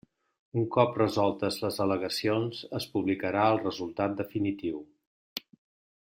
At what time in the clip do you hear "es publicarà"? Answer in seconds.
2.81-3.43